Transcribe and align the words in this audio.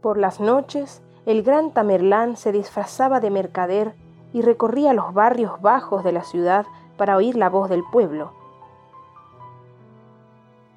Por 0.00 0.16
las 0.16 0.40
noches, 0.40 1.02
el 1.26 1.42
gran 1.42 1.72
Tamerlán 1.72 2.36
se 2.36 2.52
disfrazaba 2.52 3.20
de 3.20 3.30
mercader 3.30 3.94
y 4.32 4.40
recorría 4.40 4.94
los 4.94 5.12
barrios 5.12 5.60
bajos 5.60 6.02
de 6.04 6.12
la 6.12 6.24
ciudad 6.24 6.64
para 6.96 7.16
oír 7.16 7.36
la 7.36 7.50
voz 7.50 7.68
del 7.68 7.84
pueblo. 7.84 8.32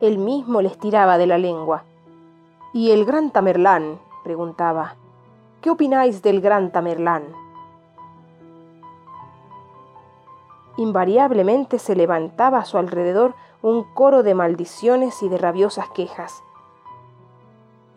Él 0.00 0.18
mismo 0.18 0.62
les 0.62 0.78
tiraba 0.78 1.18
de 1.18 1.26
la 1.26 1.38
lengua. 1.38 1.82
¿Y 2.72 2.92
el 2.92 3.04
gran 3.04 3.32
Tamerlán? 3.32 3.98
preguntaba. 4.22 4.94
¿Qué 5.60 5.70
opináis 5.70 6.22
del 6.22 6.40
gran 6.40 6.70
Tamerlán? 6.70 7.24
Invariablemente 10.76 11.80
se 11.80 11.96
levantaba 11.96 12.58
a 12.58 12.64
su 12.64 12.78
alrededor 12.78 13.34
un 13.62 13.82
coro 13.82 14.22
de 14.22 14.34
maldiciones 14.34 15.20
y 15.24 15.28
de 15.28 15.38
rabiosas 15.38 15.88
quejas. 15.88 16.44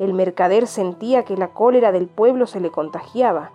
El 0.01 0.15
mercader 0.15 0.65
sentía 0.65 1.25
que 1.25 1.37
la 1.37 1.49
cólera 1.49 1.91
del 1.91 2.07
pueblo 2.07 2.47
se 2.47 2.59
le 2.59 2.71
contagiaba. 2.71 3.51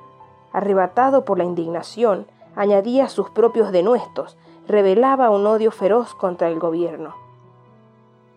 Arrebatado 0.52 1.24
por 1.24 1.38
la 1.38 1.44
indignación, 1.44 2.28
añadía 2.54 3.08
sus 3.08 3.30
propios 3.30 3.72
denuestos, 3.72 4.36
revelaba 4.68 5.28
un 5.30 5.44
odio 5.44 5.72
feroz 5.72 6.14
contra 6.14 6.46
el 6.46 6.60
gobierno. 6.60 7.16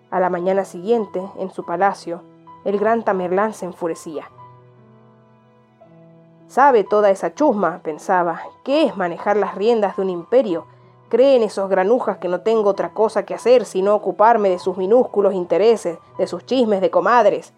A 0.09 0.19
la 0.19 0.31
mañana 0.31 0.65
siguiente, 0.65 1.21
en 1.37 1.51
su 1.51 1.65
palacio, 1.65 2.23
el 2.65 2.79
gran 2.79 3.03
Tamerlán 3.03 3.53
se 3.53 3.65
enfurecía. 3.65 4.31
Sabe 6.47 6.83
toda 6.83 7.11
esa 7.11 7.35
chusma, 7.35 7.81
pensaba, 7.83 8.41
¿qué 8.63 8.85
es 8.85 8.97
manejar 8.97 9.37
las 9.37 9.53
riendas 9.53 9.97
de 9.97 10.01
un 10.01 10.09
imperio? 10.09 10.65
Creen 11.09 11.43
esos 11.43 11.69
granujas 11.69 12.17
que 12.17 12.27
no 12.27 12.41
tengo 12.41 12.71
otra 12.71 12.89
cosa 12.89 13.23
que 13.23 13.35
hacer 13.35 13.65
sino 13.65 13.93
ocuparme 13.93 14.49
de 14.49 14.57
sus 14.57 14.77
minúsculos 14.77 15.35
intereses, 15.35 15.99
de 16.17 16.25
sus 16.25 16.43
chismes 16.43 16.81
de 16.81 16.89
comadres, 16.89 17.53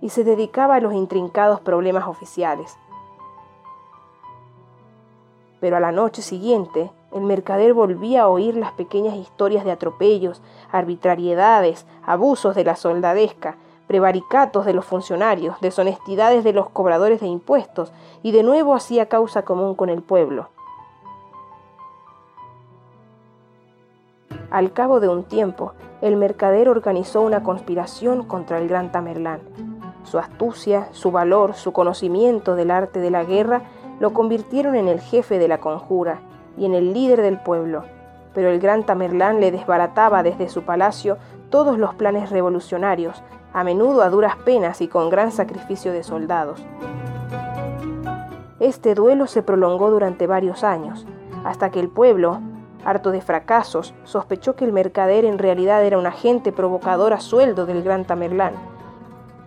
y 0.00 0.10
se 0.10 0.24
dedicaba 0.24 0.76
a 0.76 0.80
los 0.80 0.92
intrincados 0.94 1.60
problemas 1.60 2.06
oficiales. 2.06 2.78
Pero 5.60 5.76
a 5.76 5.80
la 5.80 5.92
noche 5.92 6.22
siguiente, 6.22 6.90
el 7.12 7.22
mercader 7.22 7.72
volvía 7.72 8.22
a 8.22 8.28
oír 8.28 8.56
las 8.56 8.72
pequeñas 8.72 9.14
historias 9.16 9.64
de 9.64 9.70
atropellos, 9.70 10.42
arbitrariedades, 10.70 11.86
abusos 12.04 12.54
de 12.54 12.64
la 12.64 12.76
soldadesca, 12.76 13.56
prevaricatos 13.86 14.66
de 14.66 14.74
los 14.74 14.84
funcionarios, 14.84 15.60
deshonestidades 15.60 16.44
de 16.44 16.52
los 16.52 16.68
cobradores 16.70 17.20
de 17.20 17.28
impuestos, 17.28 17.92
y 18.22 18.32
de 18.32 18.42
nuevo 18.42 18.74
hacía 18.74 19.06
causa 19.06 19.42
común 19.42 19.74
con 19.74 19.88
el 19.88 20.02
pueblo. 20.02 20.48
Al 24.50 24.72
cabo 24.72 25.00
de 25.00 25.08
un 25.08 25.24
tiempo, 25.24 25.72
el 26.00 26.16
mercader 26.16 26.68
organizó 26.68 27.20
una 27.22 27.42
conspiración 27.42 28.24
contra 28.24 28.58
el 28.58 28.68
gran 28.68 28.92
Tamerlán. 28.92 29.40
Su 30.06 30.20
astucia, 30.20 30.86
su 30.92 31.10
valor, 31.10 31.54
su 31.54 31.72
conocimiento 31.72 32.54
del 32.54 32.70
arte 32.70 33.00
de 33.00 33.10
la 33.10 33.24
guerra 33.24 33.62
lo 33.98 34.14
convirtieron 34.14 34.76
en 34.76 34.86
el 34.86 35.00
jefe 35.00 35.40
de 35.40 35.48
la 35.48 35.58
conjura 35.58 36.20
y 36.56 36.64
en 36.64 36.74
el 36.74 36.94
líder 36.94 37.22
del 37.22 37.40
pueblo. 37.40 37.82
Pero 38.32 38.50
el 38.50 38.60
gran 38.60 38.86
Tamerlán 38.86 39.40
le 39.40 39.50
desbarataba 39.50 40.22
desde 40.22 40.48
su 40.48 40.62
palacio 40.62 41.18
todos 41.50 41.76
los 41.76 41.94
planes 41.96 42.30
revolucionarios, 42.30 43.20
a 43.52 43.64
menudo 43.64 44.02
a 44.02 44.08
duras 44.08 44.36
penas 44.36 44.80
y 44.80 44.86
con 44.86 45.10
gran 45.10 45.32
sacrificio 45.32 45.92
de 45.92 46.04
soldados. 46.04 46.64
Este 48.60 48.94
duelo 48.94 49.26
se 49.26 49.42
prolongó 49.42 49.90
durante 49.90 50.28
varios 50.28 50.62
años, 50.62 51.04
hasta 51.44 51.70
que 51.70 51.80
el 51.80 51.88
pueblo, 51.88 52.38
harto 52.84 53.10
de 53.10 53.22
fracasos, 53.22 53.92
sospechó 54.04 54.54
que 54.54 54.66
el 54.66 54.72
mercader 54.72 55.24
en 55.24 55.38
realidad 55.38 55.84
era 55.84 55.98
un 55.98 56.06
agente 56.06 56.52
provocador 56.52 57.12
a 57.12 57.18
sueldo 57.18 57.66
del 57.66 57.82
gran 57.82 58.04
Tamerlán 58.04 58.75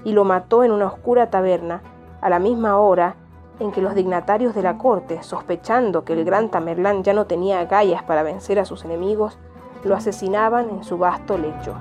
y 0.03 0.13
lo 0.13 0.23
mató 0.23 0.63
en 0.63 0.71
una 0.71 0.87
oscura 0.87 1.29
taberna, 1.29 1.81
a 2.21 2.29
la 2.29 2.39
misma 2.39 2.77
hora 2.77 3.15
en 3.59 3.71
que 3.71 3.81
los 3.81 3.95
dignatarios 3.95 4.55
de 4.55 4.61
la 4.61 4.77
corte, 4.77 5.21
sospechando 5.21 6.05
que 6.05 6.13
el 6.13 6.23
gran 6.23 6.49
Tamerlán 6.49 7.03
ya 7.03 7.13
no 7.13 7.25
tenía 7.25 7.59
agallas 7.59 8.03
para 8.03 8.23
vencer 8.23 8.59
a 8.59 8.65
sus 8.65 8.85
enemigos, 8.85 9.37
lo 9.83 9.95
asesinaban 9.95 10.69
en 10.69 10.83
su 10.83 10.97
vasto 10.97 11.37
lecho. 11.37 11.75